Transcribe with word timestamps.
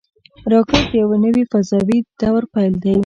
راکټ 0.51 0.83
د 0.91 0.93
یوه 1.01 1.17
نوي 1.25 1.43
فضاوي 1.51 1.97
دور 2.19 2.43
پیل 2.53 2.73
دی 2.83 2.95